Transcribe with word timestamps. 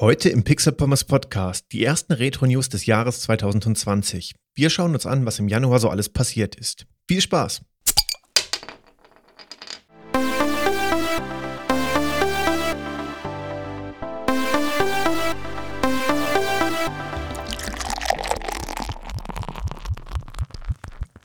Heute 0.00 0.30
im 0.30 0.42
Pixel 0.42 0.72
Pommes 0.72 1.04
Podcast 1.04 1.66
die 1.70 1.84
ersten 1.84 2.14
Retro-News 2.14 2.70
des 2.70 2.86
Jahres 2.86 3.20
2020. 3.20 4.34
Wir 4.54 4.70
schauen 4.70 4.94
uns 4.94 5.04
an, 5.04 5.26
was 5.26 5.38
im 5.38 5.48
Januar 5.48 5.80
so 5.80 5.90
alles 5.90 6.08
passiert 6.08 6.54
ist. 6.56 6.86
Viel 7.06 7.20
Spaß! 7.20 7.60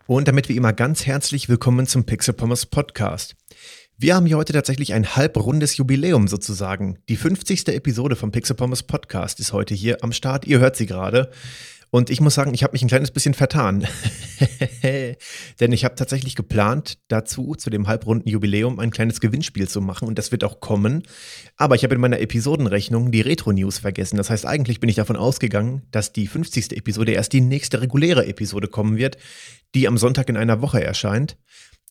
Und 0.08 0.28
damit 0.28 0.50
wie 0.50 0.58
immer 0.58 0.74
ganz 0.74 1.06
herzlich 1.06 1.48
willkommen 1.48 1.88
zum 1.88 2.06
Pixel 2.06 2.34
Pommes 2.34 2.66
Podcast. 2.66 3.38
Wir 4.00 4.14
haben 4.14 4.28
hier 4.28 4.38
heute 4.38 4.54
tatsächlich 4.54 4.94
ein 4.94 5.16
halbrundes 5.16 5.76
Jubiläum 5.78 6.28
sozusagen. 6.28 7.00
Die 7.10 7.16
50. 7.16 7.70
Episode 7.70 8.16
vom 8.16 8.30
Pixel 8.30 8.56
Pommes 8.56 8.84
Podcast 8.84 9.40
ist 9.40 9.54
heute 9.54 9.74
hier 9.74 10.04
am 10.04 10.12
Start. 10.12 10.46
Ihr 10.46 10.60
hört 10.60 10.76
sie 10.76 10.86
gerade. 10.86 11.32
Und 11.90 12.12
ich 12.12 12.22
muss 12.22 12.36
sagen, 12.36 12.54
ich 12.54 12.62
habe 12.62 12.74
mich 12.74 12.84
ein 12.84 12.90
kleines 12.90 13.10
bisschen 13.10 13.34
vertan. 13.34 13.88
Denn 15.60 15.72
ich 15.72 15.84
habe 15.84 15.96
tatsächlich 15.96 16.36
geplant, 16.36 17.00
dazu, 17.08 17.56
zu 17.56 17.72
dem 17.72 17.88
halbrunden 17.88 18.30
Jubiläum, 18.30 18.78
ein 18.78 18.92
kleines 18.92 19.20
Gewinnspiel 19.20 19.68
zu 19.68 19.82
machen. 19.82 20.08
Und 20.08 20.20
das 20.20 20.32
wird 20.32 20.44
auch 20.44 20.60
kommen. 20.60 21.02
Aber 21.56 21.74
ich 21.74 21.84
habe 21.84 21.96
in 21.96 22.02
meiner 22.02 22.20
Episodenrechnung 22.20 23.12
die 23.12 23.22
Retro-News 23.22 23.80
vergessen. 23.80 24.18
Das 24.18 24.30
heißt, 24.30 24.46
eigentlich 24.46 24.80
bin 24.80 24.92
ich 24.92 24.98
davon 24.98 25.16
ausgegangen, 25.16 25.82
dass 25.90 26.14
die 26.14 26.28
50. 26.28 26.78
Episode 26.78 27.14
erst 27.14 27.34
die 27.34 27.42
nächste 27.42 27.82
reguläre 27.82 28.28
Episode 28.28 28.68
kommen 28.68 28.98
wird, 28.98 29.18
die 29.74 29.88
am 29.88 29.98
Sonntag 29.98 30.30
in 30.30 30.38
einer 30.38 30.62
Woche 30.62 30.84
erscheint 30.84 31.36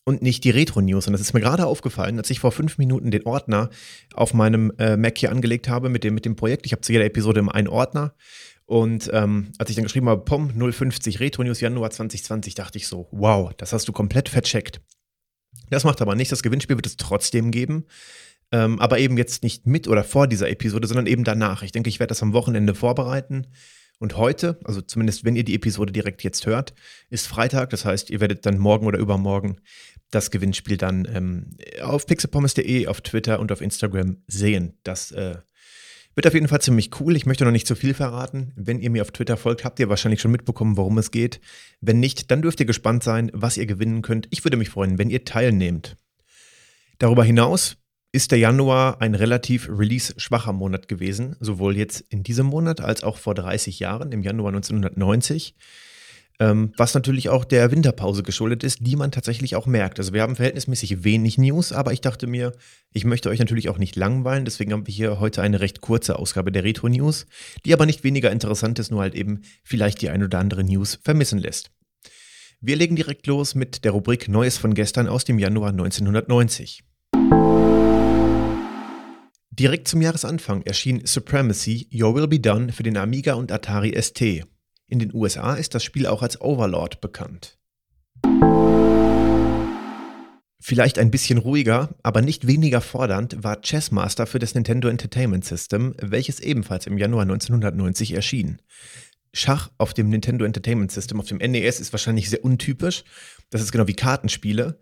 und 0.07 0.23
nicht 0.23 0.45
die 0.45 0.51
Retro-News. 0.51 1.09
Und 1.09 1.13
das 1.13 1.21
ist 1.21 1.35
mir 1.35 1.41
gerade 1.41 1.67
aufgefallen, 1.67 2.17
als 2.17 2.31
ich 2.31 2.39
vor 2.39 2.53
fünf 2.53 2.79
Minuten 2.79 3.11
den 3.11 3.27
Ordner 3.27 3.71
auf 4.15 4.33
meinem 4.33 4.73
äh, 4.79 4.97
Mac 4.97 5.19
hier 5.19 5.33
angelegt 5.33 5.69
habe 5.69 5.89
mit 5.89 6.05
dem, 6.05 6.15
mit 6.15 6.25
dem 6.25 6.37
Projekt. 6.37 6.65
Ich 6.65 6.73
habe 6.73 6.81
zu 6.81 6.93
jeder 6.93 7.05
Episode 7.05 7.41
immer 7.41 7.55
einen 7.55 7.69
Ordner. 7.69 8.15
Und 8.67 9.11
ähm, 9.13 9.53
als 9.59 9.69
ich 9.69 9.77
dann 9.77 9.85
geschrieben 9.85 10.09
habe, 10.09 10.25
POM 10.25 10.51
050 10.51 11.19
Retro 11.21 11.43
News 11.43 11.61
Januar 11.61 11.91
2020, 11.91 12.55
dachte 12.55 12.79
ich 12.79 12.87
so, 12.87 13.09
wow, 13.11 13.53
das 13.57 13.73
hast 13.73 13.89
du 13.89 13.93
komplett 13.93 14.29
vercheckt. 14.29 14.81
Das 15.71 15.83
macht 15.83 16.01
aber 16.01 16.15
nichts, 16.15 16.31
das 16.31 16.45
Gewinnspiel 16.45 16.77
wird 16.77 16.87
es 16.87 16.97
trotzdem 16.97 17.51
geben. 17.51 17.85
Ähm, 18.53 18.79
aber 18.79 19.01
eben 19.01 19.19
jetzt 19.19 19.43
nicht 19.43 19.67
mit 19.67 19.89
oder 19.89 20.05
vor 20.05 20.29
dieser 20.29 20.49
Episode, 20.49 20.87
sondern 20.87 21.07
eben 21.07 21.25
danach. 21.25 21.63
Ich 21.63 21.73
denke, 21.73 21.89
ich 21.89 21.99
werde 21.99 22.11
das 22.11 22.23
am 22.23 22.33
Wochenende 22.33 22.77
vorbereiten. 22.77 23.49
Und 23.99 24.17
heute, 24.17 24.59
also 24.65 24.83
zumindest 24.83 25.25
wenn 25.25 25.37
ihr 25.37 25.45
die 25.45 25.55
Episode 25.55 25.93
direkt 25.93 26.23
jetzt 26.23 26.47
hört, 26.47 26.75
ist 27.09 27.27
Freitag. 27.27 27.71
Das 27.71 27.85
heißt, 27.85 28.11
ihr 28.11 28.21
werdet 28.21 28.45
dann 28.45 28.59
morgen 28.59 28.87
oder 28.87 28.99
übermorgen 28.99 29.61
das 30.11 30.31
Gewinnspiel 30.31 30.77
dann 30.77 31.09
ähm, 31.13 31.57
auf 31.83 32.07
pixelpommes.de, 32.07 32.87
auf 32.87 33.01
Twitter 33.01 33.41
und 33.41 33.51
auf 33.53 33.61
Instagram 33.61 34.23
sehen. 34.27 34.79
Das 34.83 35.13
äh, 35.13 35.37
wird 36.15 36.27
auf 36.27 36.35
jeden 36.35 36.49
Fall 36.49 36.61
ziemlich 36.61 36.91
cool. 37.01 37.17
Ich 37.17 37.27
möchte 37.27 37.45
noch 37.45 37.53
nicht 37.53 37.67
zu 37.67 37.75
viel 37.75 37.95
verraten. 37.95 38.53
Wenn 38.57 38.81
ihr 38.81 38.91
mir 38.91 39.03
auf 39.03 39.11
Twitter 39.11 39.37
folgt, 39.37 39.65
habt 39.65 39.81
ihr 39.81 39.89
wahrscheinlich 39.89 40.21
schon 40.21 40.31
mitbekommen, 40.31 40.77
worum 40.77 40.99
es 40.99 41.11
geht. 41.11 41.41
Wenn 41.81 42.01
nicht, 42.01 42.31
dann 42.31 42.43
dürft 42.43 42.61
ihr 42.61 42.67
gespannt 42.67 43.03
sein, 43.03 43.31
was 43.35 43.57
ihr 43.57 43.67
gewinnen 43.67 44.03
könnt. 44.03 44.27
Ich 44.31 44.45
würde 44.45 44.57
mich 44.57 44.71
freuen, 44.71 44.99
wenn 44.99 45.11
ihr 45.11 45.25
teilnehmt. 45.25 45.97
Darüber 46.99 47.25
hinaus 47.25 47.77
ist 48.17 48.31
der 48.31 48.39
Januar 48.39 49.03
ein 49.03 49.15
relativ 49.15 49.69
release-schwacher 49.69 50.55
Monat 50.55 50.89
gewesen, 50.89 51.37
sowohl 51.39 51.77
jetzt 51.77 52.01
in 52.09 52.23
diesem 52.23 52.47
Monat 52.47 52.81
als 52.81 53.03
auch 53.05 53.19
vor 53.19 53.35
30 53.35 53.79
Jahren, 53.79 54.11
im 54.11 54.23
Januar 54.23 54.49
1990. 54.49 55.55
Ähm, 56.41 56.73
was 56.79 56.95
natürlich 56.95 57.29
auch 57.29 57.45
der 57.45 57.71
Winterpause 57.71 58.23
geschuldet 58.23 58.65
ist, 58.65 58.79
die 58.81 58.97
man 58.97 59.13
tatsächlich 59.13 59.55
auch 59.55 59.67
merkt. 59.67 59.99
Also 59.99 60.15
wir 60.15 60.23
haben 60.23 60.35
verhältnismäßig 60.35 61.05
wenig 61.05 61.37
News, 61.37 61.73
aber 61.73 61.93
ich 61.93 62.01
dachte 62.01 62.27
mir, 62.27 62.53
ich 62.95 63.05
möchte 63.05 63.29
euch 63.29 63.39
natürlich 63.39 63.69
auch 63.69 63.77
nicht 63.77 63.97
langweilen, 63.97 64.47
deswegen 64.47 64.73
haben 64.73 64.87
wir 64.87 64.95
hier 64.95 65.21
heute 65.21 65.43
eine 65.43 65.61
recht 65.61 65.83
kurze 65.83 66.19
Ausgabe 66.19 66.51
der 66.51 66.65
Retro 66.65 66.89
News, 66.89 67.27
die 67.67 67.75
aber 67.75 67.85
nicht 67.85 68.03
weniger 68.03 68.33
interessant 68.33 68.79
ist, 68.79 68.91
nur 68.91 69.03
halt 69.03 69.15
eben 69.15 69.43
vielleicht 69.63 70.01
die 70.01 70.09
ein 70.09 70.23
oder 70.23 70.39
andere 70.39 70.65
News 70.65 70.99
vermissen 71.03 71.39
lässt. 71.39 71.71
Wir 72.63 72.77
legen 72.77 72.97
direkt 72.97 73.27
los 73.27 73.55
mit 73.55 73.85
der 73.85 73.93
Rubrik 73.93 74.29
Neues 74.29 74.57
von 74.57 74.73
gestern 74.73 75.07
aus 75.07 75.25
dem 75.25 75.39
Januar 75.39 75.71
1990. 75.71 76.83
Direkt 79.59 79.89
zum 79.89 80.03
Jahresanfang 80.03 80.61
erschien 80.67 81.07
Supremacy 81.07 81.89
Your 81.91 82.15
Will 82.15 82.29
Be 82.29 82.39
Done 82.39 82.73
für 82.73 82.83
den 82.83 82.99
Amiga 82.99 83.33
und 83.33 83.51
Atari 83.51 83.95
ST. 83.99 84.21
In 84.87 84.99
den 84.99 85.15
USA 85.15 85.55
ist 85.55 85.75
das 85.75 85.83
Spiel 85.83 86.07
auch 86.07 86.21
als 86.21 86.39
Overlord 86.43 87.01
bekannt. 87.01 87.59
Vielleicht 90.61 90.99
ein 90.99 91.11
bisschen 91.11 91.39
ruhiger, 91.39 91.95
aber 92.03 92.21
nicht 92.21 92.47
weniger 92.47 92.83
fordernd 92.83 93.43
war 93.43 93.63
Chessmaster 93.63 94.27
für 94.27 94.39
das 94.39 94.55
Nintendo 94.55 94.89
Entertainment 94.89 95.47
System, 95.47 95.95
welches 96.03 96.41
ebenfalls 96.41 96.87
im 96.87 96.99
Januar 96.99 97.23
1990 97.23 98.13
erschien. 98.13 98.61
Schach 99.33 99.71
auf 99.79 99.95
dem 99.95 100.11
Nintendo 100.11 100.45
Entertainment 100.45 100.93
System, 100.93 101.19
auf 101.19 101.29
dem 101.29 101.39
NES, 101.39 101.81
ist 101.81 101.95
wahrscheinlich 101.95 102.29
sehr 102.29 102.45
untypisch. 102.45 103.05
Das 103.49 103.63
ist 103.63 103.73
genau 103.73 103.87
wie 103.87 103.95
Kartenspiele. 103.95 104.79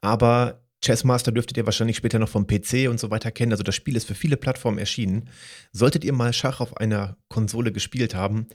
Aber 0.00 0.63
Chessmaster 0.84 1.32
dürftet 1.32 1.56
ihr 1.56 1.66
wahrscheinlich 1.66 1.96
später 1.96 2.18
noch 2.18 2.28
vom 2.28 2.46
PC 2.46 2.88
und 2.88 3.00
so 3.00 3.10
weiter 3.10 3.30
kennen. 3.30 3.52
Also 3.52 3.64
das 3.64 3.74
Spiel 3.74 3.96
ist 3.96 4.06
für 4.06 4.14
viele 4.14 4.36
Plattformen 4.36 4.78
erschienen. 4.78 5.30
Solltet 5.72 6.04
ihr 6.04 6.12
mal 6.12 6.32
Schach 6.32 6.60
auf 6.60 6.76
einer 6.76 7.16
Konsole 7.28 7.72
gespielt 7.72 8.14
haben, 8.14 8.48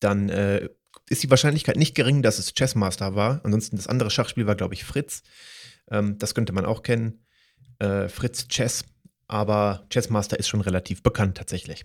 dann 0.00 0.28
äh, 0.28 0.68
ist 1.08 1.22
die 1.22 1.30
Wahrscheinlichkeit 1.30 1.76
nicht 1.76 1.94
gering, 1.94 2.22
dass 2.22 2.38
es 2.38 2.54
Chessmaster 2.54 3.14
war. 3.14 3.40
Ansonsten 3.44 3.76
das 3.76 3.86
andere 3.86 4.10
Schachspiel 4.10 4.46
war, 4.46 4.56
glaube 4.56 4.74
ich, 4.74 4.84
Fritz. 4.84 5.22
Ähm, 5.90 6.18
das 6.18 6.34
könnte 6.34 6.52
man 6.52 6.66
auch 6.66 6.82
kennen. 6.82 7.24
Äh, 7.78 8.08
Fritz 8.08 8.48
Chess. 8.48 8.84
Aber 9.28 9.86
Chessmaster 9.90 10.38
ist 10.38 10.48
schon 10.48 10.60
relativ 10.60 11.02
bekannt 11.02 11.36
tatsächlich. 11.36 11.84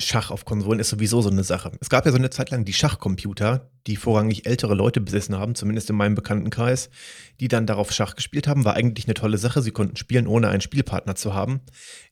Schach 0.00 0.30
auf 0.30 0.44
Konsolen 0.44 0.80
ist 0.80 0.88
sowieso 0.88 1.20
so 1.20 1.30
eine 1.30 1.44
Sache. 1.44 1.72
Es 1.80 1.90
gab 1.90 2.06
ja 2.06 2.12
so 2.12 2.18
eine 2.18 2.30
Zeit 2.30 2.50
lang 2.50 2.64
die 2.64 2.72
Schachcomputer, 2.72 3.70
die 3.86 3.96
vorrangig 3.96 4.46
ältere 4.46 4.74
Leute 4.74 5.00
besessen 5.00 5.36
haben, 5.36 5.54
zumindest 5.54 5.90
in 5.90 5.96
meinem 5.96 6.14
Bekanntenkreis, 6.14 6.90
die 7.38 7.48
dann 7.48 7.66
darauf 7.66 7.92
Schach 7.92 8.16
gespielt 8.16 8.48
haben. 8.48 8.64
War 8.64 8.74
eigentlich 8.74 9.06
eine 9.06 9.14
tolle 9.14 9.38
Sache. 9.38 9.62
Sie 9.62 9.70
konnten 9.70 9.96
spielen, 9.96 10.26
ohne 10.26 10.48
einen 10.48 10.60
Spielpartner 10.60 11.14
zu 11.14 11.34
haben. 11.34 11.60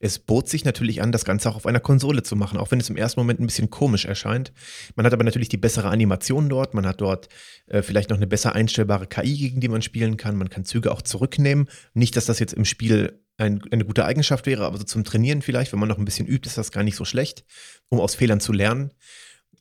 Es 0.00 0.18
bot 0.18 0.48
sich 0.48 0.64
natürlich 0.64 1.02
an, 1.02 1.12
das 1.12 1.24
Ganze 1.24 1.50
auch 1.50 1.56
auf 1.56 1.66
einer 1.66 1.80
Konsole 1.80 2.22
zu 2.22 2.36
machen, 2.36 2.58
auch 2.58 2.70
wenn 2.70 2.80
es 2.80 2.90
im 2.90 2.96
ersten 2.96 3.20
Moment 3.20 3.40
ein 3.40 3.46
bisschen 3.46 3.70
komisch 3.70 4.04
erscheint. 4.04 4.52
Man 4.94 5.06
hat 5.06 5.12
aber 5.12 5.24
natürlich 5.24 5.48
die 5.48 5.56
bessere 5.56 5.88
Animation 5.88 6.48
dort. 6.48 6.74
Man 6.74 6.86
hat 6.86 7.00
dort 7.00 7.28
äh, 7.66 7.82
vielleicht 7.82 8.10
noch 8.10 8.16
eine 8.16 8.26
besser 8.26 8.54
einstellbare 8.54 9.06
KI, 9.06 9.36
gegen 9.36 9.60
die 9.60 9.68
man 9.68 9.82
spielen 9.82 10.16
kann. 10.16 10.36
Man 10.36 10.50
kann 10.50 10.64
Züge 10.64 10.92
auch 10.92 11.02
zurücknehmen. 11.02 11.68
Nicht, 11.94 12.16
dass 12.16 12.26
das 12.26 12.38
jetzt 12.38 12.52
im 12.52 12.64
Spiel 12.64 13.20
ein, 13.38 13.62
eine 13.70 13.84
gute 13.84 14.04
Eigenschaft 14.04 14.46
wäre, 14.46 14.66
aber 14.66 14.78
so 14.78 14.84
zum 14.84 15.04
Trainieren 15.04 15.42
vielleicht, 15.42 15.72
wenn 15.72 15.78
man 15.78 15.88
noch 15.88 15.98
ein 15.98 16.04
bisschen 16.04 16.26
übt, 16.26 16.46
ist 16.46 16.58
das 16.58 16.72
gar 16.72 16.82
nicht 16.82 16.96
so 16.96 17.04
schlecht, 17.04 17.44
um 17.88 18.00
aus 18.00 18.14
Fehlern 18.14 18.40
zu 18.40 18.52
lernen. 18.52 18.92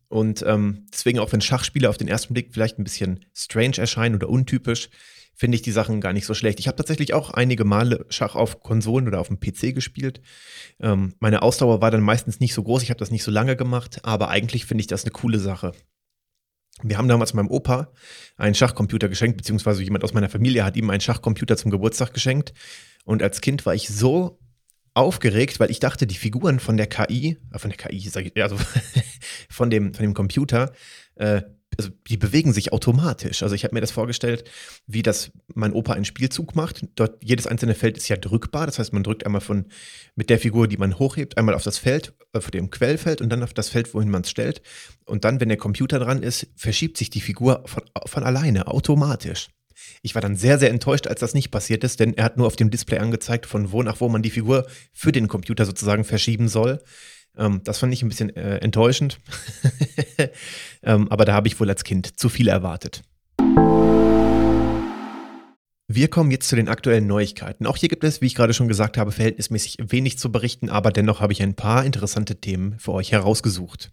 Und 0.09 0.43
ähm, 0.45 0.85
deswegen, 0.91 1.19
auch 1.19 1.31
wenn 1.31 1.41
Schachspiele 1.41 1.89
auf 1.89 1.97
den 1.97 2.07
ersten 2.07 2.33
Blick 2.33 2.53
vielleicht 2.53 2.79
ein 2.79 2.83
bisschen 2.83 3.25
strange 3.33 3.77
erscheinen 3.77 4.15
oder 4.15 4.29
untypisch, 4.29 4.89
finde 5.35 5.55
ich 5.55 5.61
die 5.61 5.71
Sachen 5.71 6.01
gar 6.01 6.13
nicht 6.13 6.25
so 6.25 6.33
schlecht. 6.33 6.59
Ich 6.59 6.67
habe 6.67 6.77
tatsächlich 6.77 7.13
auch 7.13 7.29
einige 7.29 7.63
Male 7.63 8.05
Schach 8.09 8.35
auf 8.35 8.59
Konsolen 8.61 9.07
oder 9.07 9.19
auf 9.19 9.27
dem 9.27 9.39
PC 9.39 9.75
gespielt. 9.75 10.21
Ähm, 10.79 11.13
meine 11.19 11.43
Ausdauer 11.43 11.79
war 11.79 11.91
dann 11.91 12.01
meistens 12.01 12.39
nicht 12.39 12.55
so 12.55 12.63
groß, 12.63 12.81
ich 12.81 12.89
habe 12.89 12.99
das 12.99 13.11
nicht 13.11 13.23
so 13.23 13.31
lange 13.31 13.55
gemacht, 13.55 13.99
aber 14.03 14.29
eigentlich 14.29 14.65
finde 14.65 14.81
ich 14.81 14.87
das 14.87 15.03
eine 15.03 15.11
coole 15.11 15.39
Sache. 15.39 15.73
Wir 16.83 16.97
haben 16.97 17.07
damals 17.07 17.33
meinem 17.33 17.49
Opa 17.49 17.91
einen 18.37 18.55
Schachcomputer 18.55 19.09
geschenkt, 19.09 19.37
beziehungsweise 19.37 19.83
jemand 19.83 20.03
aus 20.03 20.13
meiner 20.13 20.29
Familie 20.29 20.63
hat 20.63 20.75
ihm 20.77 20.89
einen 20.89 21.01
Schachcomputer 21.01 21.57
zum 21.57 21.71
Geburtstag 21.71 22.13
geschenkt. 22.13 22.53
Und 23.03 23.23
als 23.23 23.41
Kind 23.41 23.65
war 23.65 23.73
ich 23.73 23.89
so 23.89 24.39
aufgeregt, 24.93 25.59
weil 25.59 25.71
ich 25.71 25.79
dachte, 25.79 26.07
die 26.07 26.15
Figuren 26.15 26.59
von 26.59 26.77
der 26.77 26.87
KI, 26.87 27.37
äh, 27.51 27.59
von 27.59 27.69
der 27.69 27.77
KI, 27.77 27.97
ich, 27.97 28.43
also 28.43 28.57
von 29.49 29.69
dem, 29.69 29.93
von 29.93 30.03
dem 30.03 30.13
Computer, 30.13 30.71
äh, 31.15 31.41
also 31.77 31.91
die 32.07 32.17
bewegen 32.17 32.53
sich 32.53 32.73
automatisch. 32.73 33.43
Also 33.43 33.55
ich 33.55 33.63
habe 33.63 33.75
mir 33.75 33.81
das 33.81 33.91
vorgestellt, 33.91 34.49
wie 34.87 35.03
das 35.03 35.31
mein 35.53 35.73
Opa 35.73 35.93
einen 35.93 36.05
Spielzug 36.05 36.55
macht. 36.55 36.85
Dort 36.95 37.23
jedes 37.23 37.47
einzelne 37.47 37.75
Feld 37.75 37.97
ist 37.97 38.07
ja 38.07 38.17
drückbar. 38.17 38.65
Das 38.65 38.79
heißt, 38.79 38.93
man 38.93 39.03
drückt 39.03 39.25
einmal 39.25 39.41
von 39.41 39.65
mit 40.15 40.29
der 40.29 40.39
Figur, 40.39 40.67
die 40.67 40.77
man 40.77 40.97
hochhebt, 40.99 41.37
einmal 41.37 41.55
auf 41.55 41.63
das 41.63 41.77
Feld, 41.77 42.13
auf 42.33 42.51
dem 42.51 42.69
Quellfeld 42.69 43.21
und 43.21 43.29
dann 43.29 43.43
auf 43.43 43.53
das 43.53 43.69
Feld, 43.69 43.93
wohin 43.93 44.09
man 44.09 44.23
es 44.23 44.29
stellt. 44.29 44.61
Und 45.05 45.23
dann, 45.23 45.39
wenn 45.39 45.49
der 45.49 45.57
Computer 45.57 45.99
dran 45.99 46.23
ist, 46.23 46.47
verschiebt 46.55 46.97
sich 46.97 47.09
die 47.09 47.21
Figur 47.21 47.63
von, 47.65 47.83
von 48.05 48.23
alleine, 48.23 48.67
automatisch. 48.67 49.47
Ich 50.01 50.15
war 50.15 50.21
dann 50.21 50.35
sehr, 50.35 50.59
sehr 50.59 50.69
enttäuscht, 50.69 51.07
als 51.07 51.19
das 51.19 51.33
nicht 51.33 51.51
passiert 51.51 51.83
ist, 51.83 51.99
denn 51.99 52.15
er 52.15 52.25
hat 52.25 52.37
nur 52.37 52.47
auf 52.47 52.55
dem 52.55 52.71
Display 52.71 52.97
angezeigt, 52.97 53.45
von 53.45 53.71
wo 53.71 53.83
nach 53.83 54.01
wo 54.01 54.09
man 54.09 54.21
die 54.21 54.29
Figur 54.29 54.65
für 54.93 55.11
den 55.11 55.27
Computer 55.27 55.65
sozusagen 55.65 56.03
verschieben 56.03 56.47
soll. 56.47 56.81
Ähm, 57.37 57.61
das 57.63 57.77
fand 57.79 57.93
ich 57.93 58.01
ein 58.01 58.09
bisschen 58.09 58.35
äh, 58.35 58.57
enttäuschend. 58.57 59.19
ähm, 60.83 61.09
aber 61.09 61.25
da 61.25 61.33
habe 61.33 61.47
ich 61.47 61.59
wohl 61.59 61.69
als 61.69 61.83
Kind 61.83 62.19
zu 62.19 62.29
viel 62.29 62.47
erwartet. 62.47 63.03
Wir 65.89 66.09
kommen 66.09 66.31
jetzt 66.31 66.49
zu 66.49 66.57
den 66.57 66.67
aktuellen 66.67 67.07
Neuigkeiten. 67.07 67.65
Auch 67.65 67.77
hier 67.77 67.87
gibt 67.87 68.03
es, 68.03 68.19
wie 68.19 68.25
ich 68.25 68.35
gerade 68.35 68.53
schon 68.53 68.67
gesagt 68.67 68.97
habe, 68.97 69.13
verhältnismäßig 69.13 69.77
wenig 69.79 70.19
zu 70.19 70.31
berichten, 70.31 70.69
aber 70.69 70.91
dennoch 70.91 71.21
habe 71.21 71.31
ich 71.31 71.41
ein 71.41 71.55
paar 71.55 71.85
interessante 71.85 72.41
Themen 72.41 72.77
für 72.77 72.91
euch 72.91 73.13
herausgesucht. 73.13 73.91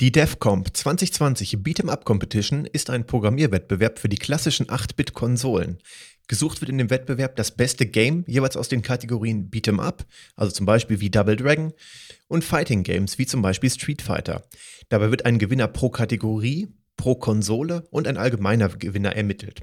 Die 0.00 0.10
DevComp 0.10 0.74
2020 0.74 1.58
Beat'em 1.58 1.90
Up 1.90 2.04
Competition 2.04 2.64
ist 2.64 2.90
ein 2.90 3.06
Programmierwettbewerb 3.06 3.98
für 3.98 4.08
die 4.08 4.16
klassischen 4.16 4.66
8-Bit-Konsolen. 4.66 5.78
Gesucht 6.30 6.60
wird 6.60 6.70
in 6.70 6.78
dem 6.78 6.90
Wettbewerb 6.90 7.34
das 7.34 7.50
beste 7.50 7.86
Game, 7.86 8.22
jeweils 8.28 8.56
aus 8.56 8.68
den 8.68 8.82
Kategorien 8.82 9.50
Beat'em 9.50 9.80
Up, 9.80 10.06
also 10.36 10.52
zum 10.52 10.64
Beispiel 10.64 11.00
wie 11.00 11.10
Double 11.10 11.34
Dragon, 11.34 11.72
und 12.28 12.44
Fighting 12.44 12.84
Games, 12.84 13.18
wie 13.18 13.26
zum 13.26 13.42
Beispiel 13.42 13.68
Street 13.68 14.00
Fighter. 14.00 14.44
Dabei 14.90 15.10
wird 15.10 15.26
ein 15.26 15.40
Gewinner 15.40 15.66
pro 15.66 15.90
Kategorie, 15.90 16.68
pro 16.96 17.16
Konsole 17.16 17.82
und 17.90 18.06
ein 18.06 18.16
allgemeiner 18.16 18.68
Gewinner 18.68 19.16
ermittelt. 19.16 19.62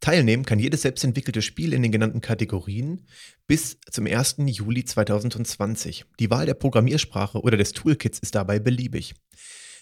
Teilnehmen 0.00 0.44
kann 0.44 0.58
jedes 0.58 0.82
selbstentwickelte 0.82 1.40
Spiel 1.40 1.72
in 1.72 1.82
den 1.82 1.92
genannten 1.92 2.20
Kategorien 2.20 3.06
bis 3.46 3.78
zum 3.88 4.08
1. 4.08 4.38
Juli 4.46 4.84
2020. 4.84 6.04
Die 6.18 6.30
Wahl 6.30 6.46
der 6.46 6.54
Programmiersprache 6.54 7.40
oder 7.40 7.56
des 7.56 7.74
Toolkits 7.74 8.18
ist 8.18 8.34
dabei 8.34 8.58
beliebig. 8.58 9.14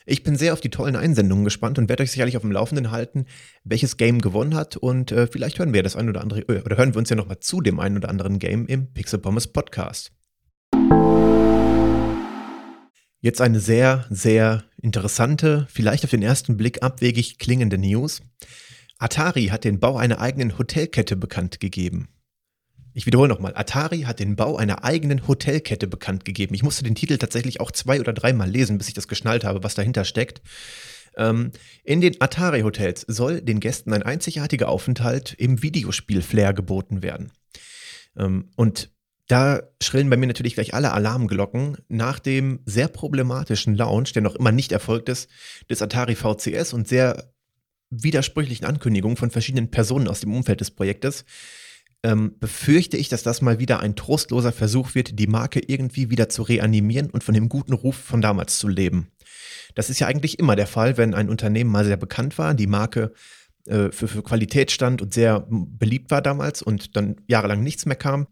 Ich 0.06 0.22
bin 0.22 0.36
sehr 0.36 0.54
auf 0.54 0.60
die 0.60 0.70
tollen 0.70 0.96
Einsendungen 0.96 1.44
gespannt 1.44 1.78
und 1.78 1.88
werde 1.88 2.02
euch 2.02 2.10
sicherlich 2.10 2.36
auf 2.36 2.42
dem 2.42 2.52
Laufenden 2.52 2.90
halten, 2.90 3.26
welches 3.64 3.98
Game 3.98 4.20
gewonnen 4.20 4.54
hat. 4.54 4.76
Und 4.76 5.12
äh, 5.12 5.26
vielleicht 5.26 5.58
hören 5.58 5.74
wir 5.74 5.82
das 5.82 5.94
ein 5.94 6.08
oder 6.08 6.22
andere, 6.22 6.40
äh, 6.40 6.62
oder 6.62 6.78
hören 6.78 6.94
wir 6.94 6.98
uns 6.98 7.10
ja 7.10 7.16
nochmal 7.16 7.40
zu 7.40 7.60
dem 7.60 7.78
einen 7.78 7.98
oder 7.98 8.08
anderen 8.08 8.38
Game 8.38 8.66
im 8.66 8.92
Pixel 8.92 9.18
Pommes 9.18 9.46
Podcast. 9.46 10.12
Jetzt 13.20 13.42
eine 13.42 13.60
sehr, 13.60 14.06
sehr 14.08 14.64
interessante, 14.80 15.66
vielleicht 15.70 16.04
auf 16.04 16.10
den 16.10 16.22
ersten 16.22 16.56
Blick 16.56 16.82
abwegig 16.82 17.38
klingende 17.38 17.76
News. 17.76 18.22
Atari 18.98 19.48
hat 19.48 19.64
den 19.64 19.80
Bau 19.80 19.98
einer 19.98 20.20
eigenen 20.20 20.56
Hotelkette 20.56 21.16
bekannt 21.16 21.60
gegeben. 21.60 22.08
Ich 22.92 23.06
wiederhole 23.06 23.28
nochmal, 23.28 23.54
Atari 23.54 24.02
hat 24.02 24.18
den 24.18 24.36
Bau 24.36 24.56
einer 24.56 24.84
eigenen 24.84 25.28
Hotelkette 25.28 25.86
bekannt 25.86 26.24
gegeben. 26.24 26.54
Ich 26.54 26.62
musste 26.62 26.82
den 26.82 26.94
Titel 26.94 27.18
tatsächlich 27.18 27.60
auch 27.60 27.70
zwei 27.70 28.00
oder 28.00 28.12
dreimal 28.12 28.50
lesen, 28.50 28.78
bis 28.78 28.88
ich 28.88 28.94
das 28.94 29.08
geschnallt 29.08 29.44
habe, 29.44 29.62
was 29.62 29.74
dahinter 29.74 30.04
steckt. 30.04 30.42
Ähm, 31.16 31.52
in 31.84 32.00
den 32.00 32.20
Atari-Hotels 32.20 33.04
soll 33.06 33.40
den 33.40 33.60
Gästen 33.60 33.92
ein 33.92 34.02
einzigartiger 34.02 34.68
Aufenthalt 34.68 35.34
im 35.38 35.62
Videospiel-Flair 35.62 36.52
geboten 36.52 37.02
werden. 37.02 37.32
Ähm, 38.16 38.50
und 38.56 38.90
da 39.28 39.62
schrillen 39.80 40.10
bei 40.10 40.16
mir 40.16 40.26
natürlich 40.26 40.54
gleich 40.54 40.74
alle 40.74 40.92
Alarmglocken 40.92 41.78
nach 41.88 42.18
dem 42.18 42.60
sehr 42.64 42.88
problematischen 42.88 43.76
Launch, 43.76 44.12
der 44.12 44.22
noch 44.22 44.34
immer 44.34 44.50
nicht 44.50 44.72
erfolgt 44.72 45.08
ist, 45.08 45.30
des 45.68 45.82
Atari 45.82 46.16
VCS 46.16 46.72
und 46.72 46.88
sehr 46.88 47.32
widersprüchlichen 47.90 48.66
Ankündigungen 48.66 49.16
von 49.16 49.30
verschiedenen 49.30 49.70
Personen 49.70 50.08
aus 50.08 50.20
dem 50.20 50.34
Umfeld 50.34 50.60
des 50.60 50.72
Projektes 50.72 51.24
ähm, 52.02 52.36
befürchte 52.38 52.96
ich, 52.96 53.08
dass 53.08 53.22
das 53.22 53.42
mal 53.42 53.58
wieder 53.58 53.80
ein 53.80 53.96
trostloser 53.96 54.52
Versuch 54.52 54.94
wird, 54.94 55.18
die 55.18 55.26
Marke 55.26 55.60
irgendwie 55.60 56.10
wieder 56.10 56.28
zu 56.28 56.42
reanimieren 56.42 57.10
und 57.10 57.24
von 57.24 57.34
dem 57.34 57.48
guten 57.48 57.72
Ruf 57.72 57.96
von 57.96 58.20
damals 58.20 58.58
zu 58.58 58.68
leben. 58.68 59.10
Das 59.74 59.90
ist 59.90 60.00
ja 60.00 60.06
eigentlich 60.06 60.38
immer 60.38 60.56
der 60.56 60.66
Fall, 60.66 60.96
wenn 60.96 61.14
ein 61.14 61.28
Unternehmen 61.28 61.70
mal 61.70 61.84
sehr 61.84 61.96
bekannt 61.96 62.38
war, 62.38 62.54
die 62.54 62.66
Marke 62.66 63.12
äh, 63.66 63.90
für, 63.90 64.08
für 64.08 64.22
Qualität 64.22 64.70
stand 64.70 65.02
und 65.02 65.14
sehr 65.14 65.46
beliebt 65.48 66.10
war 66.10 66.22
damals 66.22 66.62
und 66.62 66.96
dann 66.96 67.16
jahrelang 67.28 67.62
nichts 67.62 67.86
mehr 67.86 67.96
kam. 67.96 68.26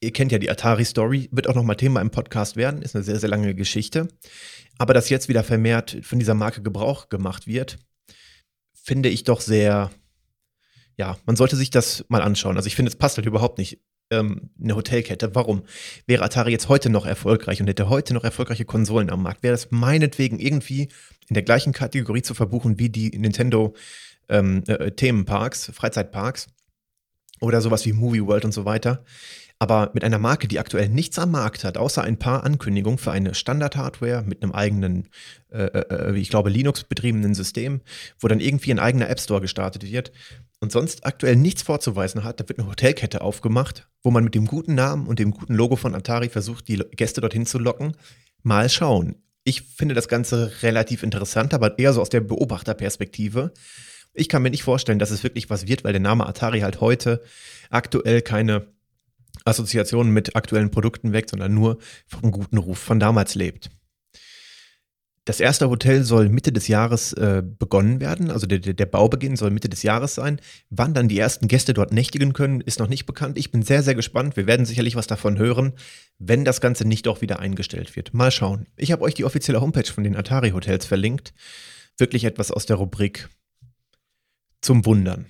Ihr 0.00 0.12
kennt 0.12 0.32
ja 0.32 0.38
die 0.38 0.50
Atari-Story, 0.50 1.28
wird 1.32 1.48
auch 1.48 1.54
nochmal 1.54 1.76
Thema 1.76 2.00
im 2.00 2.10
Podcast 2.10 2.56
werden, 2.56 2.82
ist 2.82 2.94
eine 2.94 3.04
sehr, 3.04 3.18
sehr 3.18 3.28
lange 3.28 3.54
Geschichte. 3.54 4.08
Aber 4.78 4.94
dass 4.94 5.08
jetzt 5.08 5.28
wieder 5.28 5.44
vermehrt 5.44 5.98
von 6.02 6.18
dieser 6.18 6.34
Marke 6.34 6.62
Gebrauch 6.62 7.08
gemacht 7.08 7.46
wird, 7.46 7.78
finde 8.74 9.08
ich 9.08 9.24
doch 9.24 9.40
sehr, 9.40 9.90
ja, 10.96 11.16
man 11.26 11.36
sollte 11.36 11.56
sich 11.56 11.70
das 11.70 12.04
mal 12.08 12.22
anschauen. 12.22 12.56
Also 12.56 12.66
ich 12.66 12.76
finde, 12.76 12.90
es 12.90 12.96
passt 12.96 13.16
halt 13.16 13.26
überhaupt 13.26 13.58
nicht. 13.58 13.80
Ähm, 14.10 14.50
eine 14.62 14.76
Hotelkette. 14.76 15.34
Warum? 15.34 15.62
Wäre 16.06 16.22
Atari 16.22 16.50
jetzt 16.52 16.68
heute 16.68 16.90
noch 16.90 17.06
erfolgreich 17.06 17.62
und 17.62 17.68
hätte 17.68 17.88
heute 17.88 18.12
noch 18.12 18.22
erfolgreiche 18.22 18.66
Konsolen 18.66 19.08
am 19.08 19.22
Markt, 19.22 19.42
wäre 19.42 19.54
das 19.54 19.70
meinetwegen 19.70 20.38
irgendwie 20.38 20.88
in 21.28 21.34
der 21.34 21.42
gleichen 21.42 21.72
Kategorie 21.72 22.20
zu 22.20 22.34
verbuchen 22.34 22.78
wie 22.78 22.90
die 22.90 23.16
Nintendo 23.16 23.74
ähm, 24.28 24.62
äh, 24.66 24.90
Themenparks, 24.90 25.70
Freizeitparks 25.72 26.48
oder 27.40 27.62
sowas 27.62 27.86
wie 27.86 27.94
Movie 27.94 28.26
World 28.26 28.44
und 28.44 28.52
so 28.52 28.66
weiter. 28.66 29.04
Aber 29.64 29.92
mit 29.94 30.04
einer 30.04 30.18
Marke, 30.18 30.46
die 30.46 30.58
aktuell 30.58 30.90
nichts 30.90 31.18
am 31.18 31.30
Markt 31.30 31.64
hat, 31.64 31.78
außer 31.78 32.02
ein 32.02 32.18
paar 32.18 32.44
Ankündigungen 32.44 32.98
für 32.98 33.12
eine 33.12 33.34
Standard-Hardware 33.34 34.22
mit 34.22 34.42
einem 34.42 34.52
eigenen, 34.52 35.08
äh, 35.50 35.62
äh, 35.62 36.10
äh 36.10 36.18
ich 36.18 36.28
glaube, 36.28 36.50
Linux-betriebenen 36.50 37.34
System, 37.34 37.80
wo 38.18 38.28
dann 38.28 38.40
irgendwie 38.40 38.72
ein 38.72 38.78
eigener 38.78 39.08
App 39.08 39.18
Store 39.18 39.40
gestartet 39.40 39.90
wird 39.90 40.12
und 40.60 40.70
sonst 40.70 41.06
aktuell 41.06 41.36
nichts 41.36 41.62
vorzuweisen 41.62 42.24
hat, 42.24 42.40
da 42.40 42.46
wird 42.46 42.58
eine 42.58 42.68
Hotelkette 42.68 43.22
aufgemacht, 43.22 43.88
wo 44.02 44.10
man 44.10 44.22
mit 44.22 44.34
dem 44.34 44.44
guten 44.44 44.74
Namen 44.74 45.06
und 45.06 45.18
dem 45.18 45.30
guten 45.30 45.54
Logo 45.54 45.76
von 45.76 45.94
Atari 45.94 46.28
versucht, 46.28 46.68
die 46.68 46.82
Gäste 46.90 47.22
dorthin 47.22 47.46
zu 47.46 47.58
locken. 47.58 47.96
Mal 48.42 48.68
schauen. 48.68 49.14
Ich 49.44 49.62
finde 49.62 49.94
das 49.94 50.08
Ganze 50.08 50.52
relativ 50.60 51.02
interessant, 51.02 51.54
aber 51.54 51.78
eher 51.78 51.94
so 51.94 52.02
aus 52.02 52.10
der 52.10 52.20
Beobachterperspektive. 52.20 53.54
Ich 54.12 54.28
kann 54.28 54.42
mir 54.42 54.50
nicht 54.50 54.62
vorstellen, 54.62 54.98
dass 54.98 55.10
es 55.10 55.22
wirklich 55.22 55.48
was 55.48 55.66
wird, 55.66 55.84
weil 55.84 55.92
der 55.92 56.02
Name 56.02 56.26
Atari 56.26 56.60
halt 56.60 56.82
heute 56.82 57.22
aktuell 57.70 58.20
keine 58.20 58.73
Assoziationen 59.44 60.12
mit 60.12 60.36
aktuellen 60.36 60.70
Produkten 60.70 61.12
weckt, 61.12 61.30
sondern 61.30 61.54
nur 61.54 61.78
vom 62.06 62.30
guten 62.30 62.58
Ruf 62.58 62.78
von 62.78 62.98
damals 62.98 63.34
lebt. 63.34 63.70
Das 65.26 65.40
erste 65.40 65.70
Hotel 65.70 66.04
soll 66.04 66.28
Mitte 66.28 66.52
des 66.52 66.68
Jahres 66.68 67.14
äh, 67.14 67.42
begonnen 67.42 67.98
werden, 67.98 68.30
also 68.30 68.46
der, 68.46 68.58
der 68.58 68.86
Baubeginn 68.86 69.36
soll 69.36 69.50
Mitte 69.50 69.70
des 69.70 69.82
Jahres 69.82 70.14
sein. 70.14 70.38
Wann 70.68 70.92
dann 70.92 71.08
die 71.08 71.18
ersten 71.18 71.48
Gäste 71.48 71.72
dort 71.72 71.94
nächtigen 71.94 72.34
können, 72.34 72.60
ist 72.60 72.78
noch 72.78 72.88
nicht 72.88 73.06
bekannt. 73.06 73.38
Ich 73.38 73.50
bin 73.50 73.62
sehr, 73.62 73.82
sehr 73.82 73.94
gespannt. 73.94 74.36
Wir 74.36 74.46
werden 74.46 74.66
sicherlich 74.66 74.96
was 74.96 75.06
davon 75.06 75.38
hören, 75.38 75.72
wenn 76.18 76.44
das 76.44 76.60
Ganze 76.60 76.86
nicht 76.86 77.08
auch 77.08 77.22
wieder 77.22 77.40
eingestellt 77.40 77.96
wird. 77.96 78.12
Mal 78.12 78.30
schauen. 78.30 78.66
Ich 78.76 78.92
habe 78.92 79.02
euch 79.02 79.14
die 79.14 79.24
offizielle 79.24 79.62
Homepage 79.62 79.90
von 79.90 80.04
den 80.04 80.14
Atari 80.14 80.50
Hotels 80.50 80.84
verlinkt. 80.84 81.32
Wirklich 81.96 82.24
etwas 82.24 82.50
aus 82.50 82.66
der 82.66 82.76
Rubrik 82.76 83.30
zum 84.60 84.84
Wundern. 84.84 85.26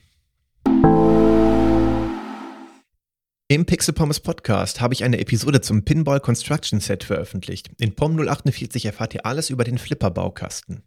Im 3.47 3.67
Pixel 3.67 3.93
Pommes 3.93 4.21
Podcast 4.21 4.81
habe 4.81 4.95
ich 4.95 5.05
eine 5.05 5.21
Episode 5.21 5.61
zum 5.61 5.85
Pinball 5.85 6.19
Construction 6.19 6.81
Set 6.81 7.05
veröffentlicht. 7.05 7.69
In 7.79 7.95
POM 7.95 8.19
048 8.19 8.87
erfahrt 8.87 9.13
ihr 9.13 9.27
alles 9.27 9.51
über 9.51 9.65
den 9.65 9.77
Flipper-Baukasten. 9.77 10.83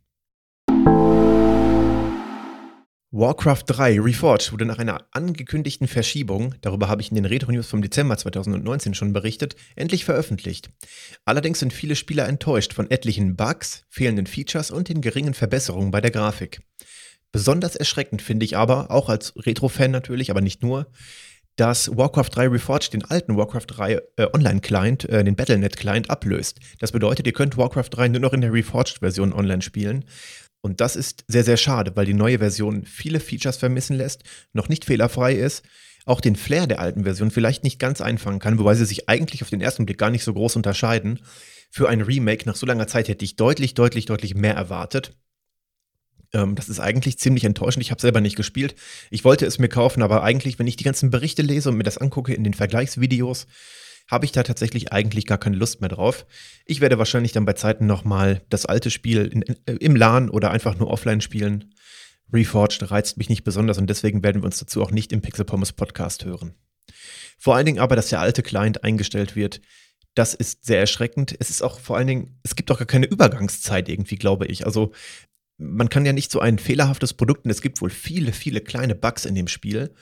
Warcraft 3.12 3.62
3 3.68 4.00
Reforged 4.02 4.52
wurde 4.52 4.66
nach 4.66 4.80
einer 4.80 5.08
angekündigten 5.12 5.88
Verschiebung, 5.88 6.56
darüber 6.62 6.88
habe 6.88 7.04
ich 7.04 7.10
in 7.10 7.16
den 7.16 7.26
Retro 7.26 7.52
News 7.52 7.68
vom 7.68 7.84
Dezember 7.84 8.18
2019 8.18 8.96
schon 8.96 9.14
berichtet, 9.14 9.56
endlich 9.76 10.04
veröffentlicht. 10.04 10.72
Allerdings 11.26 11.60
sind 11.60 11.74
viele 11.74 11.96
Spieler 11.96 12.28
enttäuscht 12.28 12.74
von 12.74 12.90
etlichen 12.90 13.36
Bugs, 13.36 13.86
fehlenden 13.88 14.26
Features 14.26 14.72
und 14.72 14.90
den 14.90 15.02
geringen 15.02 15.36
Verbesserungen 15.36 15.92
bei 15.92 16.02
der 16.02 16.10
Grafik. 16.10 16.62
Besonders 17.32 17.76
erschreckend 17.76 18.24
finde 18.24 18.46
ich 18.46 18.58
aber, 18.58 18.90
auch 18.90 19.10
als 19.10 19.36
Retro-Fan 19.36 19.92
natürlich, 19.92 20.32
aber 20.32 20.42
nicht 20.42 20.64
nur, 20.64 20.88
dass 21.58 21.96
Warcraft 21.98 22.30
3 22.32 22.48
Reforged 22.48 22.94
den 22.94 23.04
alten 23.04 23.36
Warcraft 23.36 23.66
3 23.68 23.94
äh, 24.16 24.28
Online-Client, 24.34 25.10
äh, 25.10 25.24
den 25.24 25.36
Battlenet-Client, 25.36 26.10
ablöst. 26.10 26.60
Das 26.80 26.92
bedeutet, 26.92 27.28
ihr 27.28 27.34
könnt 27.34 27.58
Warcraft 27.58 27.90
3 27.92 28.08
nur 28.08 28.22
noch 28.22 28.34
in 28.34 28.42
der 28.42 28.54
Reforged-Version 28.54 29.34
online 29.34 29.62
spielen. 29.62 30.06
Und 30.62 30.82
das 30.82 30.96
ist 30.96 31.26
sehr, 31.28 31.44
sehr 31.44 31.58
schade, 31.58 31.96
weil 31.96 32.06
die 32.06 32.14
neue 32.14 32.40
Version 32.40 32.86
viele 32.86 33.20
Features 33.20 33.58
vermissen 33.58 33.96
lässt, 33.96 34.24
noch 34.54 34.70
nicht 34.70 34.86
fehlerfrei 34.86 35.34
ist, 35.34 35.64
auch 36.06 36.22
den 36.22 36.36
Flair 36.36 36.68
der 36.68 36.80
alten 36.80 37.04
Version 37.04 37.32
vielleicht 37.32 37.64
nicht 37.64 37.80
ganz 37.80 38.02
einfangen 38.02 38.40
kann, 38.40 38.60
wobei 38.60 38.76
sie 38.76 38.86
sich 38.86 39.10
eigentlich 39.10 39.42
auf 39.42 39.50
den 39.50 39.62
ersten 39.62 39.86
Blick 39.86 39.98
gar 39.98 40.10
nicht 40.10 40.24
so 40.24 40.34
groß 40.34 40.56
unterscheiden. 40.56 41.20
Für 41.70 41.90
ein 41.90 42.02
Remake 42.02 42.48
nach 42.48 42.56
so 42.56 42.66
langer 42.66 42.88
Zeit 42.88 43.08
hätte 43.08 43.26
ich 43.26 43.36
deutlich, 43.36 43.74
deutlich, 43.74 44.06
deutlich 44.06 44.36
mehr 44.36 44.56
erwartet. 44.56 45.18
Ähm, 46.34 46.56
das 46.56 46.70
ist 46.70 46.80
eigentlich 46.80 47.20
ziemlich 47.20 47.44
enttäuschend. 47.44 47.84
Ich 47.84 47.92
habe 47.92 48.02
selber 48.02 48.22
nicht 48.22 48.36
gespielt. 48.36 48.76
Ich 49.10 49.24
wollte 49.24 49.46
es 49.46 49.60
mir 49.60 49.70
kaufen, 49.70 50.02
aber 50.02 50.24
eigentlich, 50.24 50.60
wenn 50.60 50.68
ich 50.68 50.76
die 50.76 50.84
ganzen 50.84 51.10
Berichte 51.10 51.42
lese 51.42 51.70
und 51.70 51.78
mir 51.78 51.84
das 51.84 51.98
angucke 51.98 52.34
in 52.34 52.44
den 52.44 52.54
Vergleichsvideos, 52.54 53.48
habe 54.10 54.26
ich 54.26 54.32
da 54.32 54.44
tatsächlich 54.44 54.94
eigentlich 54.94 55.26
gar 55.26 55.38
keine 55.38 55.58
Lust 55.58 55.82
mehr 55.82 55.90
drauf. 55.90 56.26
Ich 56.66 56.80
werde 56.80 56.98
wahrscheinlich 56.98 57.34
dann 57.34 57.46
bei 57.46 57.54
Zeiten 57.54 57.86
nochmal 57.86 58.42
das 58.50 58.66
alte 58.66 58.90
Spiel 58.90 59.26
in, 59.26 59.42
äh, 59.42 59.74
im 59.80 59.96
LAN 59.96 60.30
oder 60.30 60.52
einfach 60.52 60.78
nur 60.78 60.90
offline 60.90 61.22
spielen. 61.22 61.74
Reforged 62.32 62.90
reizt 62.92 63.18
mich 63.18 63.30
nicht 63.30 63.44
besonders 63.44 63.78
und 63.78 63.90
deswegen 63.90 64.24
werden 64.24 64.42
wir 64.42 64.46
uns 64.46 64.60
dazu 64.60 64.82
auch 64.82 64.92
nicht 64.92 65.12
im 65.12 65.22
Pixel 65.22 65.46
Pommes 65.46 65.74
Podcast 65.74 66.26
hören. 66.26 66.56
Vor 67.38 67.56
allen 67.56 67.66
Dingen 67.66 67.80
aber, 67.80 67.96
dass 67.96 68.10
der 68.10 68.20
alte 68.20 68.44
Client 68.44 68.84
eingestellt 68.84 69.36
wird, 69.36 69.62
das 70.16 70.34
ist 70.34 70.66
sehr 70.66 70.80
erschreckend. 70.80 71.36
Es 71.40 71.50
ist 71.50 71.62
auch 71.62 71.80
vor 71.80 71.96
allen 71.96 72.08
Dingen, 72.08 72.40
es 72.44 72.56
gibt 72.56 72.72
auch 72.72 72.80
gar 72.80 72.88
keine 72.88 73.06
Übergangszeit 73.06 73.88
irgendwie, 73.88 74.16
glaube 74.16 74.48
ich. 74.48 74.66
Also 74.66 74.92
man 75.58 75.90
kann 75.90 76.06
ja 76.06 76.14
nicht 76.14 76.32
so 76.32 76.40
ein 76.40 76.60
fehlerhaftes 76.60 77.14
Produkt, 77.14 77.46
und 77.46 77.52
es 77.52 77.62
gibt 77.62 77.82
wohl 77.82 77.90
viele, 77.90 78.32
viele 78.32 78.62
kleine 78.62 78.96
Bugs 78.96 79.26
in 79.26 79.36
dem 79.36 79.48
Spiel, 79.48 79.94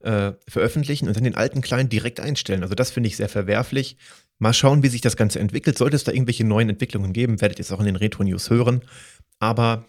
äh, 0.00 0.32
veröffentlichen 0.48 1.08
und 1.08 1.16
dann 1.16 1.24
den 1.24 1.34
alten 1.34 1.60
Client 1.60 1.92
direkt 1.92 2.20
einstellen. 2.20 2.62
Also 2.62 2.74
das 2.74 2.90
finde 2.90 3.08
ich 3.08 3.16
sehr 3.16 3.28
verwerflich. 3.28 3.96
Mal 4.38 4.52
schauen, 4.52 4.82
wie 4.82 4.88
sich 4.88 5.00
das 5.00 5.16
Ganze 5.16 5.38
entwickelt. 5.38 5.78
Sollte 5.78 5.96
es 5.96 6.04
da 6.04 6.12
irgendwelche 6.12 6.44
neuen 6.44 6.68
Entwicklungen 6.68 7.12
geben, 7.12 7.40
werdet 7.40 7.58
ihr 7.58 7.62
es 7.62 7.72
auch 7.72 7.80
in 7.80 7.86
den 7.86 7.96
Retro-News 7.96 8.50
hören. 8.50 8.82
Aber 9.38 9.86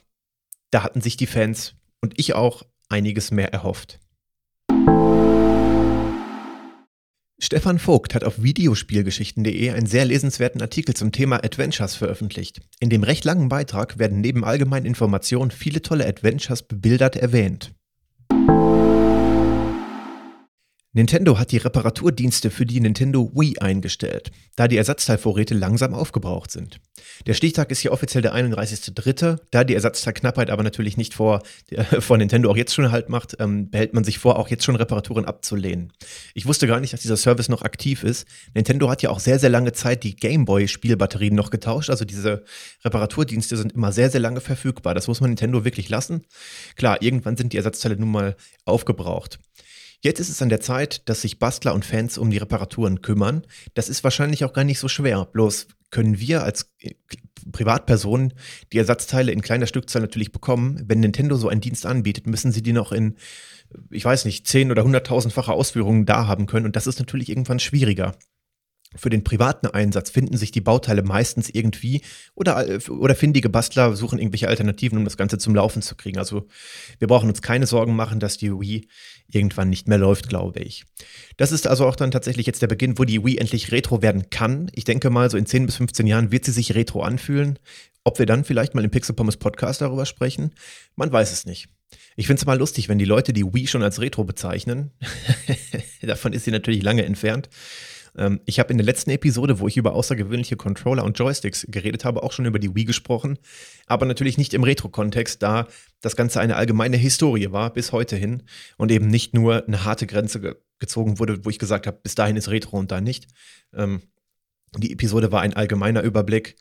da 0.71 0.83
hatten 0.83 1.01
sich 1.01 1.17
die 1.17 1.27
Fans 1.27 1.75
und 2.01 2.13
ich 2.17 2.33
auch 2.33 2.63
einiges 2.87 3.31
mehr 3.31 3.51
erhofft. 3.51 3.99
Stefan 7.37 7.79
Vogt 7.79 8.15
hat 8.15 8.23
auf 8.23 8.41
videospielgeschichten.de 8.41 9.71
einen 9.71 9.87
sehr 9.87 10.05
lesenswerten 10.05 10.61
Artikel 10.61 10.95
zum 10.95 11.11
Thema 11.11 11.43
Adventures 11.43 11.95
veröffentlicht. 11.95 12.61
In 12.79 12.89
dem 12.89 13.03
recht 13.03 13.25
langen 13.25 13.49
Beitrag 13.49 13.99
werden 13.99 14.21
neben 14.21 14.45
allgemeinen 14.45 14.85
Informationen 14.85 15.51
viele 15.51 15.81
tolle 15.81 16.07
Adventures 16.07 16.63
bebildert 16.63 17.17
erwähnt. 17.17 17.73
Nintendo 20.95 21.37
hat 21.37 21.51
die 21.51 21.57
Reparaturdienste 21.57 22.49
für 22.49 22.65
die 22.65 22.79
Nintendo 22.79 23.29
Wii 23.35 23.59
eingestellt, 23.59 24.31
da 24.55 24.69
die 24.69 24.77
Ersatzteilvorräte 24.77 25.53
langsam 25.53 25.93
aufgebraucht 25.93 26.51
sind. 26.51 26.79
Der 27.27 27.33
Stichtag 27.33 27.69
ist 27.69 27.79
hier 27.79 27.91
offiziell 27.91 28.21
der 28.21 28.33
31.3., 28.33 29.39
da 29.51 29.65
die 29.65 29.73
Ersatzteilknappheit 29.73 30.49
aber 30.49 30.63
natürlich 30.63 30.95
nicht 30.95 31.13
vor, 31.13 31.43
äh, 31.71 31.83
vor 31.99 32.17
Nintendo 32.17 32.49
auch 32.49 32.55
jetzt 32.55 32.73
schon 32.73 32.93
Halt 32.93 33.09
macht, 33.09 33.35
ähm, 33.39 33.69
behält 33.69 33.93
man 33.93 34.05
sich 34.05 34.19
vor, 34.19 34.39
auch 34.39 34.47
jetzt 34.47 34.63
schon 34.63 34.77
Reparaturen 34.77 35.25
abzulehnen. 35.25 35.91
Ich 36.33 36.45
wusste 36.45 36.65
gar 36.65 36.79
nicht, 36.79 36.93
dass 36.93 37.01
dieser 37.01 37.17
Service 37.17 37.49
noch 37.49 37.63
aktiv 37.63 38.05
ist. 38.05 38.25
Nintendo 38.53 38.89
hat 38.89 39.01
ja 39.01 39.09
auch 39.09 39.19
sehr, 39.19 39.37
sehr 39.37 39.49
lange 39.49 39.73
Zeit 39.73 40.01
die 40.05 40.15
Gameboy-Spielbatterien 40.15 41.35
noch 41.35 41.49
getauscht, 41.49 41.89
also 41.89 42.05
diese 42.05 42.45
Reparaturdienste 42.85 43.57
sind 43.57 43.73
immer 43.73 43.91
sehr, 43.91 44.09
sehr 44.09 44.21
lange 44.21 44.39
verfügbar. 44.39 44.95
Das 44.95 45.09
muss 45.09 45.19
man 45.19 45.31
Nintendo 45.31 45.65
wirklich 45.65 45.89
lassen. 45.89 46.23
Klar, 46.77 47.01
irgendwann 47.01 47.35
sind 47.35 47.51
die 47.51 47.57
Ersatzteile 47.57 47.97
nun 47.97 48.11
mal 48.11 48.37
aufgebraucht. 48.63 49.39
Jetzt 50.01 50.19
ist 50.19 50.29
es 50.29 50.41
an 50.41 50.49
der 50.49 50.61
Zeit, 50.61 51.07
dass 51.09 51.21
sich 51.21 51.39
Bastler 51.39 51.73
und 51.73 51.85
Fans 51.85 52.17
um 52.17 52.29
die 52.29 52.37
Reparaturen 52.37 53.01
kümmern. 53.01 53.45
Das 53.73 53.89
ist 53.89 54.03
wahrscheinlich 54.03 54.45
auch 54.45 54.53
gar 54.53 54.63
nicht 54.63 54.79
so 54.79 54.87
schwer. 54.87 55.25
Bloß 55.25 55.67
können 55.91 56.19
wir 56.19 56.43
als 56.43 56.71
äh, 56.79 56.93
Privatpersonen 57.51 58.33
die 58.73 58.77
Ersatzteile 58.77 59.31
in 59.31 59.41
kleiner 59.41 59.67
Stückzahl 59.67 60.01
natürlich 60.01 60.31
bekommen. 60.31 60.83
Wenn 60.85 60.99
Nintendo 60.99 61.37
so 61.37 61.47
einen 61.47 61.61
Dienst 61.61 61.85
anbietet, 61.85 62.27
müssen 62.27 62.51
sie 62.51 62.61
die 62.61 62.73
noch 62.73 62.91
in, 62.91 63.15
ich 63.91 64.03
weiß 64.03 64.25
nicht, 64.25 64.47
10 64.47 64.71
oder 64.71 64.83
100.000-fache 64.83 65.51
Ausführungen 65.51 66.05
da 66.05 66.27
haben 66.27 66.47
können. 66.47 66.65
Und 66.65 66.75
das 66.75 66.87
ist 66.87 66.99
natürlich 66.99 67.29
irgendwann 67.29 67.59
schwieriger. 67.59 68.15
Für 68.97 69.09
den 69.09 69.23
privaten 69.23 69.67
Einsatz 69.67 70.09
finden 70.09 70.37
sich 70.37 70.51
die 70.51 70.61
Bauteile 70.61 71.03
meistens 71.03 71.49
irgendwie 71.49 72.01
oder, 72.33 72.65
oder 72.89 73.15
findige 73.15 73.49
Bastler 73.49 73.95
suchen 73.95 74.19
irgendwelche 74.19 74.47
Alternativen, 74.47 74.97
um 74.97 75.03
das 75.03 75.17
Ganze 75.17 75.37
zum 75.37 75.55
Laufen 75.55 75.81
zu 75.81 75.95
kriegen. 75.95 76.17
Also 76.17 76.47
wir 76.99 77.07
brauchen 77.07 77.29
uns 77.29 77.41
keine 77.41 77.67
Sorgen 77.67 77.95
machen, 77.95 78.19
dass 78.19 78.37
die 78.37 78.51
Wii 78.51 78.87
irgendwann 79.27 79.69
nicht 79.69 79.87
mehr 79.87 79.97
läuft, 79.97 80.29
glaube 80.29 80.59
ich. 80.59 80.85
Das 81.37 81.51
ist 81.51 81.67
also 81.67 81.85
auch 81.85 81.95
dann 81.95 82.11
tatsächlich 82.11 82.45
jetzt 82.45 82.61
der 82.61 82.67
Beginn, 82.67 82.97
wo 82.97 83.03
die 83.03 83.23
Wii 83.23 83.37
endlich 83.37 83.71
retro 83.71 84.01
werden 84.01 84.29
kann. 84.29 84.69
Ich 84.73 84.83
denke 84.83 85.09
mal, 85.09 85.29
so 85.29 85.37
in 85.37 85.45
10 85.45 85.65
bis 85.65 85.77
15 85.77 86.07
Jahren 86.07 86.31
wird 86.31 86.45
sie 86.45 86.51
sich 86.51 86.75
retro 86.75 87.01
anfühlen. 87.01 87.59
Ob 88.03 88.19
wir 88.19 88.25
dann 88.25 88.43
vielleicht 88.43 88.75
mal 88.75 88.83
im 88.83 88.91
Pixel 88.91 89.15
Pommes 89.15 89.37
Podcast 89.37 89.81
darüber 89.81 90.05
sprechen, 90.05 90.51
man 90.95 91.11
weiß 91.11 91.31
es 91.31 91.45
nicht. 91.45 91.67
Ich 92.15 92.27
finde 92.27 92.39
es 92.39 92.45
mal 92.45 92.57
lustig, 92.57 92.87
wenn 92.87 92.97
die 92.97 93.05
Leute 93.05 93.33
die 93.33 93.45
Wii 93.45 93.67
schon 93.67 93.83
als 93.83 93.99
Retro 93.99 94.23
bezeichnen. 94.23 94.91
Davon 96.01 96.33
ist 96.33 96.45
sie 96.45 96.51
natürlich 96.51 96.83
lange 96.83 97.03
entfernt. 97.03 97.49
Ähm, 98.17 98.39
ich 98.45 98.59
habe 98.59 98.71
in 98.71 98.77
der 98.77 98.85
letzten 98.85 99.11
Episode, 99.11 99.59
wo 99.59 99.67
ich 99.67 99.77
über 99.77 99.93
außergewöhnliche 99.93 100.55
Controller 100.55 101.03
und 101.03 101.17
Joysticks 101.17 101.65
geredet 101.69 102.05
habe, 102.05 102.23
auch 102.23 102.31
schon 102.31 102.45
über 102.45 102.59
die 102.59 102.73
Wii 102.75 102.85
gesprochen, 102.85 103.37
aber 103.87 104.05
natürlich 104.05 104.37
nicht 104.37 104.53
im 104.53 104.63
Retro-Kontext, 104.63 105.41
da 105.41 105.67
das 106.01 106.15
Ganze 106.15 106.39
eine 106.39 106.55
allgemeine 106.55 106.97
Historie 106.97 107.51
war 107.51 107.73
bis 107.73 107.91
heute 107.91 108.15
hin 108.15 108.43
und 108.77 108.91
eben 108.91 109.07
nicht 109.07 109.33
nur 109.33 109.65
eine 109.67 109.85
harte 109.85 110.07
Grenze 110.07 110.39
ge 110.39 110.55
gezogen 110.77 111.19
wurde, 111.19 111.45
wo 111.45 111.49
ich 111.49 111.57
gesagt 111.57 111.87
habe, 111.87 111.99
bis 112.03 112.15
dahin 112.15 112.35
ist 112.35 112.49
Retro 112.49 112.77
und 112.77 112.91
da 112.91 112.99
nicht. 112.99 113.27
Ähm, 113.73 114.01
die 114.77 114.91
Episode 114.91 115.31
war 115.31 115.39
ein 115.39 115.53
allgemeiner 115.53 116.01
Überblick 116.01 116.57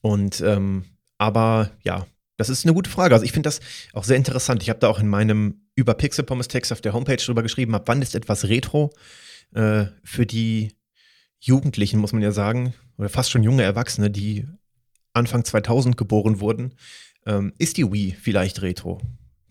und 0.00 0.40
ähm, 0.40 0.84
aber 1.18 1.70
ja, 1.84 2.04
das 2.36 2.48
ist 2.48 2.64
eine 2.64 2.74
gute 2.74 2.90
Frage. 2.90 3.14
Also 3.14 3.24
ich 3.24 3.30
finde 3.30 3.46
das 3.46 3.60
auch 3.92 4.02
sehr 4.02 4.16
interessant. 4.16 4.60
Ich 4.64 4.70
habe 4.70 4.80
da 4.80 4.88
auch 4.88 4.98
in 4.98 5.06
meinem 5.08 5.68
über 5.76 5.94
Pixel 5.94 6.24
Pommes 6.24 6.48
Text 6.48 6.72
auf 6.72 6.80
der 6.80 6.92
Homepage 6.92 7.16
drüber 7.16 7.44
geschrieben, 7.44 7.76
ab 7.76 7.84
wann 7.86 8.02
ist 8.02 8.16
etwas 8.16 8.48
Retro 8.48 8.92
äh, 9.54 9.86
für 10.02 10.26
die 10.26 10.72
Jugendlichen, 11.44 12.00
muss 12.00 12.12
man 12.12 12.22
ja 12.22 12.32
sagen, 12.32 12.72
oder 12.96 13.10
fast 13.10 13.30
schon 13.30 13.42
junge 13.42 13.62
Erwachsene, 13.62 14.10
die 14.10 14.46
Anfang 15.12 15.44
2000 15.44 15.96
geboren 15.96 16.40
wurden, 16.40 16.72
ähm, 17.26 17.52
ist 17.58 17.76
die 17.76 17.92
Wii 17.92 18.16
vielleicht 18.18 18.62
retro. 18.62 19.00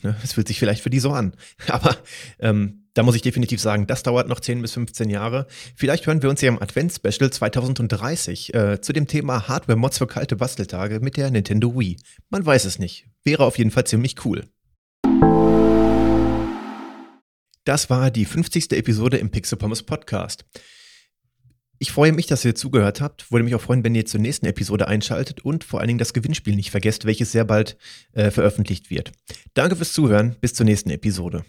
Ne? 0.02 0.16
Es 0.24 0.34
fühlt 0.34 0.48
sich 0.48 0.58
vielleicht 0.58 0.82
für 0.82 0.90
die 0.90 1.00
so 1.00 1.12
an. 1.12 1.34
Aber 1.68 1.96
ähm, 2.40 2.88
da 2.96 3.04
muss 3.04 3.16
ich 3.16 3.22
definitiv 3.22 3.62
sagen, 3.62 3.86
das 3.86 4.02
dauert 4.02 4.28
noch 4.28 4.40
10 4.40 4.62
bis 4.62 4.74
15 4.74 5.10
Jahre. 5.10 5.46
Vielleicht 5.76 6.08
hören 6.08 6.24
wir 6.24 6.32
uns 6.32 6.42
ja 6.42 6.50
im 6.50 6.62
Advents-Special 6.62 7.30
2030 7.30 8.54
äh, 8.56 8.82
zu 8.82 8.92
dem 8.92 9.08
Thema 9.08 9.48
Hardware-Mods 9.48 10.00
für 10.00 10.08
kalte 10.08 10.36
Basteltage 10.36 11.00
mit 11.00 11.16
der 11.16 11.30
Nintendo 11.30 11.78
Wii. 11.78 11.98
Man 12.30 12.44
weiß 12.44 12.66
es 12.66 12.80
nicht. 12.80 13.08
Wäre 13.24 13.46
auf 13.46 13.60
jeden 13.60 13.72
Fall 13.72 13.86
ziemlich 13.86 14.26
cool. 14.26 14.46
Das 17.66 17.90
war 17.92 18.10
die 18.10 18.26
50. 18.26 18.72
Episode 18.72 19.18
im 19.18 19.30
Pixel 19.30 19.60
Pommes 19.60 19.84
Podcast. 19.84 20.44
Ich 21.84 21.92
freue 21.92 22.14
mich, 22.14 22.28
dass 22.28 22.46
ihr 22.46 22.56
zugehört 22.56 23.02
habt. 23.02 23.30
Würde 23.30 23.44
mich 23.44 23.56
auch 23.56 23.62
freuen, 23.62 23.84
wenn 23.84 23.94
ihr 23.94 24.06
zur 24.06 24.22
nächsten 24.22 24.46
Episode 24.46 24.88
einschaltet 24.88 25.44
und 25.44 25.66
vor 25.66 25.82
allen 25.82 25.90
Dingen 25.90 26.00
das 26.00 26.14
Gewinnspiel 26.14 26.56
nicht 26.56 26.72
vergesst, 26.72 27.04
welches 27.04 27.34
sehr 27.34 27.44
bald 27.44 27.76
äh, 28.14 28.32
veröffentlicht 28.32 28.90
wird. 28.90 29.12
Danke 29.54 29.76
fürs 29.76 29.92
Zuhören. 29.92 30.38
Bis 30.40 30.54
zur 30.54 30.66
nächsten 30.66 30.92
Episode. 30.92 31.44